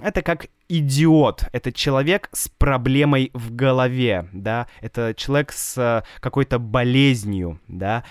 это 0.02 0.22
как 0.22 0.46
идиот, 0.78 1.44
это 1.52 1.72
человек 1.72 2.28
с 2.32 2.48
проблемой 2.48 3.30
в 3.32 3.54
голове, 3.54 4.28
да, 4.32 4.66
это 4.80 5.14
человек 5.16 5.52
с 5.52 5.78
э, 5.78 6.02
какой-то 6.20 6.58
болезнью, 6.58 7.60
да, 7.68 8.04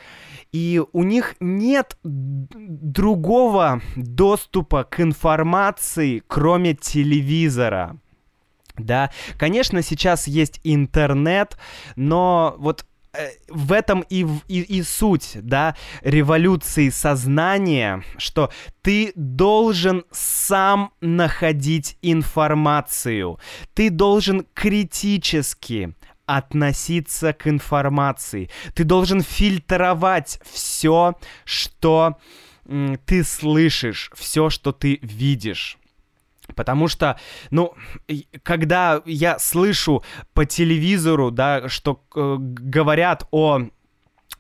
И 0.51 0.83
у 0.93 1.03
них 1.03 1.37
нет 1.41 1.99
другого 2.03 3.83
доступа 3.97 4.85
к 4.85 5.01
информации, 5.01 6.23
кроме 6.27 6.75
телевизора. 6.75 7.99
Да, 8.79 9.11
конечно, 9.37 9.83
сейчас 9.83 10.27
есть 10.27 10.61
интернет, 10.65 11.59
но 11.97 12.55
вот 12.59 12.87
в 13.49 13.73
этом 13.73 14.05
и, 14.09 14.27
и, 14.49 14.61
и 14.61 14.83
суть, 14.83 15.33
да, 15.35 15.77
революции 16.03 16.89
сознания, 16.89 18.05
что 18.17 18.51
ты 18.83 19.13
должен 19.15 20.05
сам 20.11 20.93
находить 21.01 21.97
информацию, 22.03 23.39
ты 23.75 23.91
должен 23.91 24.47
критически 24.55 25.95
относиться 26.27 27.33
к 27.33 27.49
информации, 27.49 28.51
ты 28.75 28.85
должен 28.85 29.23
фильтровать 29.23 30.41
все, 30.45 31.15
что 31.45 32.19
ты 33.07 33.25
слышишь, 33.25 34.11
все, 34.15 34.51
что 34.51 34.73
ты 34.73 34.99
видишь. 35.01 35.78
Потому 36.55 36.89
что, 36.89 37.19
ну, 37.51 37.75
когда 38.43 39.03
я 39.05 39.39
слышу 39.39 40.03
по 40.35 40.45
телевизору, 40.45 41.31
да, 41.31 41.69
что 41.69 42.03
э, 42.15 42.37
говорят 42.39 43.27
о 43.31 43.63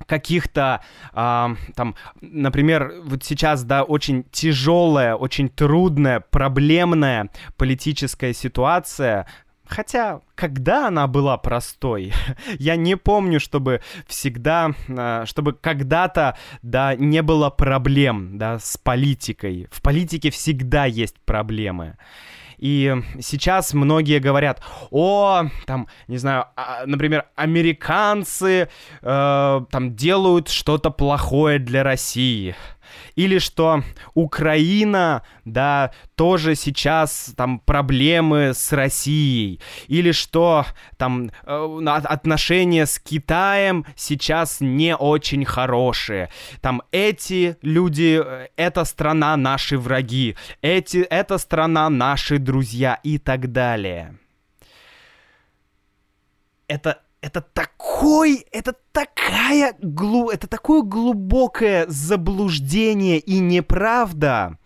каких-то, 0.06 0.80
э, 1.12 1.48
там, 1.74 1.94
например, 2.20 2.94
вот 3.04 3.24
сейчас, 3.24 3.64
да, 3.64 3.82
очень 3.82 4.24
тяжелая, 4.30 5.14
очень 5.14 5.48
трудная, 5.48 6.20
проблемная 6.20 7.30
политическая 7.56 8.32
ситуация 8.32 9.26
Хотя, 9.68 10.20
когда 10.34 10.88
она 10.88 11.06
была 11.06 11.36
простой? 11.36 12.12
Я 12.58 12.76
не 12.76 12.96
помню, 12.96 13.38
чтобы 13.38 13.82
всегда, 14.06 14.72
а, 14.88 15.26
чтобы 15.26 15.52
когда-то, 15.52 16.36
да, 16.62 16.94
не 16.94 17.22
было 17.22 17.50
проблем, 17.50 18.38
да, 18.38 18.58
с 18.58 18.78
политикой. 18.78 19.68
В 19.70 19.82
политике 19.82 20.30
всегда 20.30 20.86
есть 20.86 21.20
проблемы. 21.20 21.96
И 22.56 22.92
сейчас 23.20 23.72
многие 23.72 24.18
говорят, 24.18 24.62
о, 24.90 25.44
там, 25.64 25.86
не 26.08 26.16
знаю, 26.16 26.46
а, 26.56 26.82
например, 26.86 27.26
американцы 27.36 28.68
э, 29.00 29.60
там 29.70 29.94
делают 29.94 30.48
что-то 30.48 30.90
плохое 30.90 31.60
для 31.60 31.84
России. 31.84 32.56
Или 33.14 33.38
что 33.38 33.82
Украина, 34.14 35.22
да, 35.44 35.92
тоже 36.14 36.54
сейчас 36.54 37.32
там 37.36 37.60
проблемы 37.60 38.52
с 38.54 38.72
Россией. 38.72 39.60
Или 39.86 40.12
что 40.12 40.66
там 40.96 41.30
э, 41.44 41.84
отношения 42.04 42.86
с 42.86 42.98
Китаем 42.98 43.84
сейчас 43.96 44.60
не 44.60 44.96
очень 44.96 45.44
хорошие. 45.44 46.30
Там 46.60 46.82
эти 46.92 47.56
люди, 47.62 48.20
э, 48.24 48.48
эта 48.56 48.84
страна 48.84 49.36
наши 49.36 49.78
враги. 49.78 50.36
Эти, 50.62 50.98
эта 50.98 51.38
страна 51.38 51.88
наши 51.90 52.38
друзья 52.38 52.98
и 53.02 53.18
так 53.18 53.52
далее. 53.52 54.16
Это 56.66 57.00
это 57.20 57.40
такой, 57.40 58.46
это 58.52 58.74
такая 58.92 59.74
глу, 59.80 60.30
это 60.30 60.46
такое 60.46 60.82
глубокое 60.82 61.86
заблуждение 61.88 63.18
и 63.18 63.38
неправда. 63.38 64.58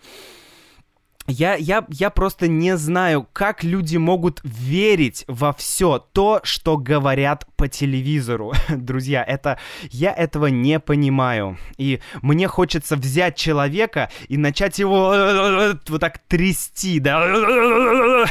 Я, 1.29 1.55
я, 1.55 1.87
я 1.89 2.11
просто 2.11 2.49
не 2.49 2.77
знаю, 2.77 3.29
как 3.33 3.63
люди 3.63 3.97
могут 3.97 4.41
верить 4.43 5.25
во 5.29 5.53
все 5.53 6.05
то, 6.13 6.41
что 6.43 6.77
говорят 6.77 7.47
по 7.57 7.69
телевизору. 7.69 8.53
Друзья, 8.69 9.23
это 9.23 9.59
я 9.91 10.13
этого 10.13 10.47
не 10.47 10.81
понимаю. 10.81 11.59
И 11.79 12.01
мне 12.23 12.49
хочется 12.49 12.97
взять 12.97 13.37
человека 13.37 14.11
и 14.29 14.37
начать 14.37 14.81
его 14.81 15.77
вот 15.89 16.01
так 16.01 16.19
трясти, 16.27 16.99
да 16.99 17.25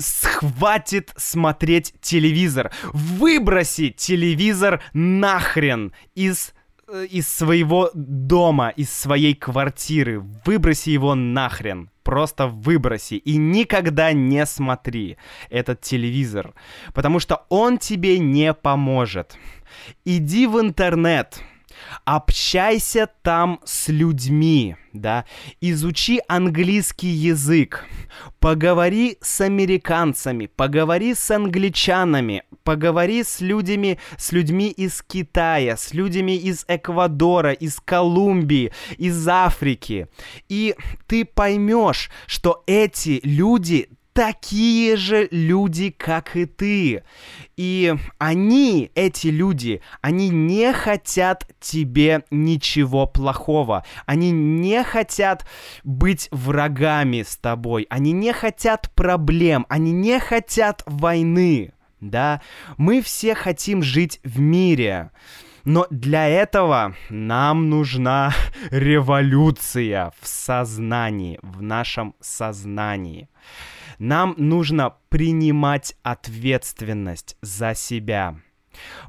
схватит 0.00 1.12
смотреть 1.16 1.94
телевизор. 2.00 2.72
Выброси 2.92 3.90
телевизор 3.90 4.82
нахрен 4.92 5.92
из 6.14 6.52
э, 6.88 7.06
из 7.10 7.28
своего 7.28 7.90
дома, 7.94 8.70
из 8.70 8.90
своей 8.90 9.34
квартиры. 9.34 10.20
Выброси 10.44 10.90
его 10.90 11.14
нахрен. 11.14 11.90
Просто 12.02 12.46
выброси. 12.48 13.14
И 13.14 13.36
никогда 13.36 14.12
не 14.12 14.44
смотри 14.46 15.16
этот 15.50 15.80
телевизор. 15.82 16.54
Потому 16.94 17.20
что 17.20 17.44
он 17.48 17.78
тебе 17.78 18.18
не 18.18 18.52
поможет. 18.54 19.36
Иди 20.04 20.46
в 20.46 20.60
интернет 20.60 21.40
общайся 22.04 23.08
там 23.22 23.60
с 23.64 23.88
людьми, 23.88 24.76
да, 24.92 25.24
изучи 25.60 26.20
английский 26.28 27.08
язык, 27.08 27.84
поговори 28.38 29.18
с 29.20 29.40
американцами, 29.40 30.46
поговори 30.46 31.14
с 31.14 31.30
англичанами, 31.30 32.42
поговори 32.64 33.22
с 33.22 33.40
людьми, 33.40 33.98
с 34.16 34.32
людьми 34.32 34.68
из 34.70 35.02
Китая, 35.02 35.76
с 35.76 35.94
людьми 35.94 36.36
из 36.36 36.64
Эквадора, 36.68 37.52
из 37.52 37.80
Колумбии, 37.80 38.72
из 38.98 39.26
Африки, 39.28 40.08
и 40.48 40.74
ты 41.06 41.24
поймешь, 41.24 42.10
что 42.26 42.62
эти 42.66 43.20
люди 43.22 43.88
такие 44.12 44.96
же 44.96 45.28
люди, 45.30 45.90
как 45.90 46.36
и 46.36 46.46
ты. 46.46 47.02
И 47.56 47.94
они, 48.18 48.90
эти 48.94 49.28
люди, 49.28 49.82
они 50.00 50.28
не 50.28 50.72
хотят 50.72 51.46
тебе 51.60 52.24
ничего 52.30 53.06
плохого. 53.06 53.84
Они 54.06 54.30
не 54.30 54.82
хотят 54.84 55.46
быть 55.84 56.28
врагами 56.30 57.22
с 57.22 57.36
тобой. 57.36 57.86
Они 57.90 58.12
не 58.12 58.32
хотят 58.32 58.90
проблем. 58.94 59.66
Они 59.68 59.92
не 59.92 60.18
хотят 60.18 60.82
войны. 60.86 61.72
Да, 62.00 62.40
мы 62.78 63.02
все 63.02 63.34
хотим 63.34 63.82
жить 63.82 64.20
в 64.24 64.40
мире. 64.40 65.10
Но 65.64 65.86
для 65.90 66.26
этого 66.26 66.94
нам 67.10 67.68
нужна 67.68 68.32
революция 68.70 70.12
в 70.20 70.26
сознании, 70.26 71.38
в 71.42 71.60
нашем 71.60 72.14
сознании. 72.20 73.28
Нам 74.00 74.34
нужно 74.38 74.94
принимать 75.10 75.94
ответственность 76.02 77.36
за 77.42 77.74
себя. 77.74 78.40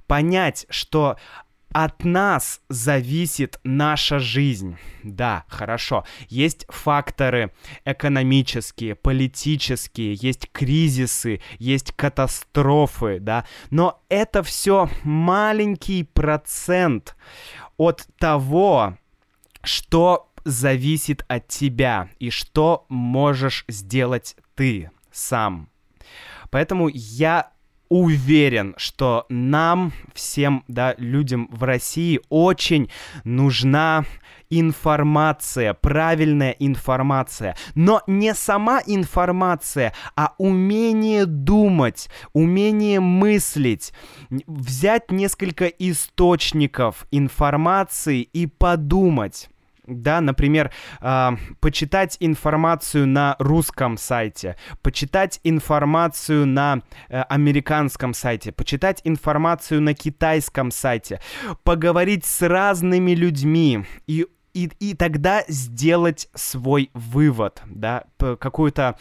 Понять, 0.06 0.66
что 0.70 1.16
от 1.72 2.04
нас 2.04 2.60
зависит 2.68 3.58
наша 3.64 4.20
жизнь. 4.20 4.76
Да, 5.04 5.46
хорошо. 5.48 6.04
Есть 6.28 6.66
факторы 6.68 7.54
экономические, 7.86 8.96
политические, 8.96 10.16
есть 10.16 10.52
кризисы, 10.52 11.42
есть 11.58 11.94
катастрофы, 11.94 13.20
да. 13.22 13.46
Но 13.70 14.04
это 14.10 14.44
все 14.44 14.90
маленький 15.04 16.04
процент 16.04 17.16
от 17.78 18.06
того, 18.20 18.98
что 19.64 20.28
зависит 20.44 21.24
от 21.30 21.48
тебя 21.48 22.10
и 22.20 22.30
что 22.30 22.86
можешь 22.90 23.64
сделать 23.70 24.36
ты 24.62 24.92
сам. 25.12 25.70
Поэтому 26.52 26.88
я 26.94 27.50
уверен, 27.90 28.76
что 28.78 29.26
нам, 29.28 29.92
всем, 30.14 30.64
да, 30.68 30.94
людям 31.00 31.50
в 31.52 31.64
России 31.64 32.22
очень 32.30 32.92
нужна 33.24 34.06
информация, 34.52 35.74
правильная 35.74 36.52
информация. 36.52 37.58
Но 37.74 38.04
не 38.06 38.36
сама 38.36 38.82
информация, 38.86 39.96
а 40.16 40.36
умение 40.38 41.26
думать, 41.26 42.08
умение 42.34 43.00
мыслить, 43.00 43.94
взять 44.30 45.10
несколько 45.10 45.66
источников 45.66 47.08
информации 47.10 48.22
и 48.22 48.46
подумать 48.46 49.50
да, 49.88 50.22
например, 50.22 50.72
э, 51.02 51.30
почитать 51.60 52.18
информацию 52.20 53.08
на 53.08 53.36
русском 53.40 53.98
сайте, 53.98 54.56
почитать 54.82 55.40
информацию 55.44 56.46
на 56.46 56.82
э, 57.10 57.22
американском 57.24 58.14
сайте, 58.14 58.52
почитать 58.52 59.02
информацию 59.04 59.82
на 59.82 59.94
китайском 59.94 60.72
сайте, 60.72 61.20
поговорить 61.64 62.26
с 62.26 62.48
разными 62.48 63.12
людьми 63.12 63.86
и 64.08 64.28
и, 64.54 64.70
и 64.80 64.96
тогда 64.96 65.46
сделать 65.48 66.28
свой 66.36 66.90
вывод, 66.94 67.62
да, 67.68 68.04
какую-то 68.18 68.98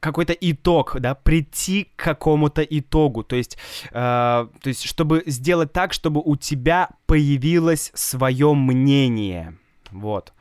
какой-то 0.00 0.32
итог, 0.32 0.96
да, 1.00 1.14
прийти 1.14 1.90
к 1.96 2.04
какому-то 2.04 2.62
итогу, 2.62 3.24
то 3.24 3.36
есть, 3.36 3.58
э, 3.90 3.90
то 3.92 4.48
есть, 4.64 4.84
чтобы 4.84 5.24
сделать 5.26 5.72
так, 5.72 5.92
чтобы 5.92 6.20
у 6.24 6.36
тебя 6.36 6.90
появилось 7.06 7.90
свое 7.94 8.54
мнение, 8.54 9.56
вот. 9.90 10.32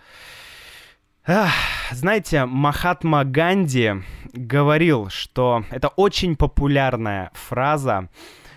Ах, 1.25 1.51
знаете, 1.91 2.45
Махатма 2.45 3.25
Ганди 3.25 3.95
говорил, 4.31 5.09
что 5.09 5.65
это 5.71 5.89
очень 5.89 6.35
популярная 6.35 7.31
фраза, 7.33 8.09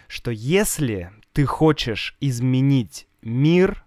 что 0.07 0.31
если 0.31 1.11
ты 1.33 1.46
хочешь 1.46 2.16
изменить 2.20 3.09
мир, 3.22 3.85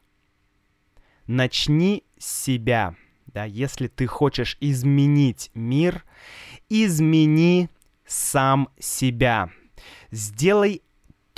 начни 1.27 2.03
с 2.17 2.43
себя 2.43 2.95
да, 3.33 3.45
если 3.45 3.87
ты 3.87 4.05
хочешь 4.05 4.57
изменить 4.59 5.49
мир, 5.55 6.05
измени 6.69 7.69
сам 8.05 8.69
себя. 8.79 9.49
Сделай, 10.11 10.83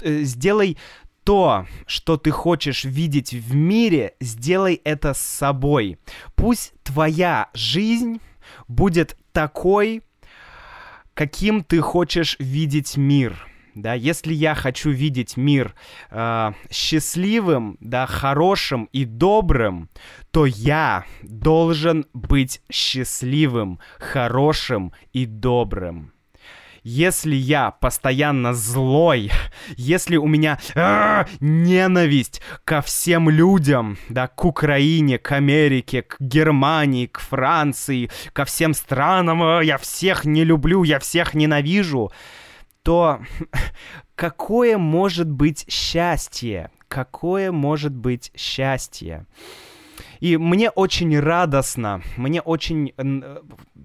э, 0.02 0.24
сделай 0.24 0.78
то, 1.24 1.66
что 1.88 2.18
ты 2.18 2.32
хочешь 2.32 2.84
видеть 2.84 3.34
в 3.34 3.56
мире, 3.56 4.16
сделай 4.20 4.82
это 4.84 5.14
с 5.14 5.22
собой. 5.22 5.98
Пусть 6.36 6.74
твоя 6.84 7.50
жизнь 7.54 8.20
будет 8.68 9.18
такой, 9.32 10.04
каким 11.14 11.64
ты 11.64 11.80
хочешь 11.80 12.36
видеть 12.40 12.98
мир 12.98 13.48
да, 13.76 13.94
если 13.94 14.34
я 14.34 14.56
хочу 14.56 14.90
видеть 14.90 15.36
мир 15.36 15.76
э, 16.10 16.54
счастливым, 16.72 17.78
да, 17.82 18.08
хорошим 18.08 18.90
и 18.94 19.04
добрым, 19.04 19.90
то 20.32 20.46
я 20.46 21.04
должен 21.22 22.06
быть 22.14 22.62
счастливым, 22.72 23.80
хорошим 24.00 24.94
и 25.12 25.26
добрым. 25.26 26.14
если 26.88 27.34
я 27.36 27.72
постоянно 27.72 28.54
злой, 28.54 29.32
если 29.76 30.18
у 30.18 30.28
меня 30.28 30.60
а, 30.76 31.26
ненависть 31.40 32.42
ко 32.64 32.82
всем 32.84 33.28
людям, 33.28 33.98
да, 34.08 34.28
к 34.28 34.46
Украине, 34.46 35.18
к 35.18 35.32
Америке, 35.32 36.04
к 36.04 36.18
Германии, 36.20 37.08
к 37.08 37.20
Франции, 37.20 38.12
ко 38.34 38.46
всем 38.46 38.76
странам, 38.76 39.62
я 39.62 39.80
всех 39.80 40.26
не 40.26 40.44
люблю, 40.44 40.84
я 40.84 41.00
всех 41.00 41.34
ненавижу, 41.34 42.12
то 42.86 43.20
какое 44.16 44.78
может 44.78 45.30
быть 45.30 45.66
счастье? 45.68 46.70
Какое 46.88 47.52
может 47.52 47.96
быть 47.96 48.32
счастье? 48.36 49.26
И 50.20 50.38
мне 50.38 50.70
очень 50.70 51.20
радостно, 51.20 52.02
мне 52.16 52.42
очень... 52.42 52.94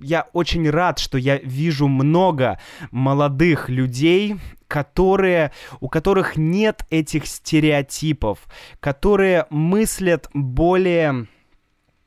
Я 0.03 0.29
очень 0.33 0.69
рад, 0.71 0.99
что 0.99 1.19
я 1.19 1.39
вижу 1.39 1.89
много 1.89 2.61
молодых 2.91 3.69
людей, 3.69 4.37
которые, 4.69 5.51
у 5.81 5.89
которых 5.89 6.37
нет 6.37 6.85
этих 6.91 7.27
стереотипов, 7.27 8.39
которые 8.81 9.47
мыслят 9.51 10.29
более, 10.33 11.27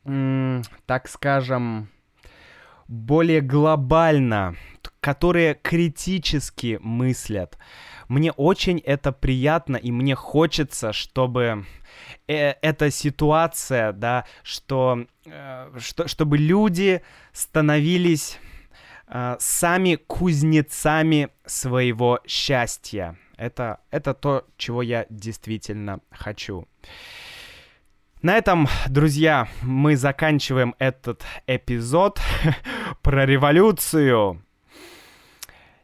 так 0.06 1.08
скажем, 1.08 1.90
более 2.88 3.42
глобально, 3.42 4.56
которые 5.00 5.56
критически 5.56 6.80
мыслят. 6.82 7.58
Мне 8.08 8.32
очень 8.32 8.80
это 8.80 9.12
приятно, 9.12 9.78
и 9.78 9.92
мне 9.92 10.16
хочется, 10.16 10.94
чтобы 10.94 11.66
э, 12.28 12.54
эта 12.62 12.92
ситуация, 12.92 13.92
да, 13.92 14.26
что, 14.44 15.06
э, 15.26 15.72
что, 15.80 16.08
чтобы 16.08 16.38
люди 16.38 17.02
становились 17.32 18.38
э, 19.08 19.36
сами 19.40 19.96
кузнецами 19.96 21.30
своего 21.46 22.20
счастья. 22.28 23.18
Это, 23.38 23.80
это 23.90 24.14
то, 24.14 24.46
чего 24.58 24.82
я 24.82 25.06
действительно 25.10 26.00
хочу. 26.12 26.68
На 28.24 28.38
этом, 28.38 28.70
друзья, 28.88 29.50
мы 29.62 29.98
заканчиваем 29.98 30.76
этот 30.80 31.26
эпизод 31.46 32.22
про 33.02 33.26
революцию. 33.26 34.42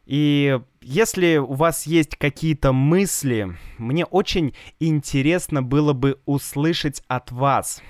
И 0.06 0.58
если 0.80 1.36
у 1.36 1.52
вас 1.52 1.86
есть 1.86 2.16
какие-то 2.16 2.72
мысли, 2.72 3.54
мне 3.76 4.06
очень 4.06 4.54
интересно 4.78 5.62
было 5.62 5.92
бы 5.92 6.18
услышать 6.24 7.02
от 7.08 7.30
вас, 7.30 7.82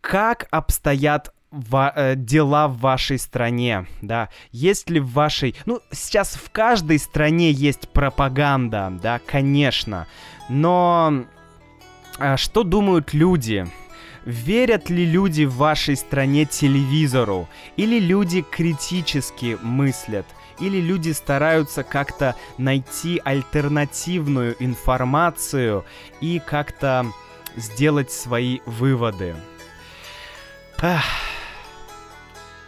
как 0.00 0.48
обстоят 0.50 1.32
ва- 1.52 1.92
э, 1.94 2.16
дела 2.16 2.66
в 2.66 2.78
вашей 2.80 3.20
стране, 3.20 3.86
да, 4.02 4.30
есть 4.50 4.90
ли 4.90 4.98
в 4.98 5.12
вашей, 5.12 5.54
ну, 5.64 5.80
сейчас 5.92 6.34
в 6.34 6.50
каждой 6.50 6.98
стране 6.98 7.52
есть 7.52 7.88
пропаганда, 7.90 8.92
да, 9.00 9.20
конечно, 9.24 10.08
но 10.48 11.24
что 12.36 12.62
думают 12.62 13.12
люди? 13.12 13.66
Верят 14.24 14.88
ли 14.88 15.04
люди 15.04 15.44
в 15.44 15.56
вашей 15.56 15.96
стране 15.96 16.46
телевизору? 16.46 17.48
Или 17.76 17.98
люди 17.98 18.42
критически 18.42 19.58
мыслят? 19.62 20.26
или 20.60 20.80
люди 20.80 21.10
стараются 21.10 21.82
как-то 21.82 22.36
найти 22.58 23.20
альтернативную 23.24 24.56
информацию 24.62 25.84
и 26.20 26.40
как-то 26.44 27.06
сделать 27.56 28.10
свои 28.10 28.60
выводы. 28.66 29.34
Ах. 30.80 31.04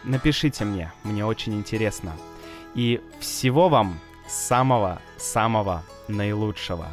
Напишите 0.05 0.65
мне, 0.65 0.93
мне 1.03 1.27
очень 1.27 1.55
интересно. 1.55 2.13
И 2.75 3.01
всего 3.19 3.69
вам 3.69 3.99
самого-самого 4.29 5.83
наилучшего. 6.09 6.89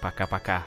Пока-пока. 0.00 0.64